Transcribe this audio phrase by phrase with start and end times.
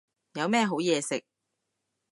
[0.33, 1.23] 有咩好嘢食